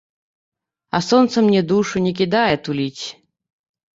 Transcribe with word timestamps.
А 0.99 1.01
сонца 1.09 1.37
мне 1.49 1.61
душу 1.73 2.01
не 2.05 2.13
кідае 2.21 2.55
туліць. 2.69 3.05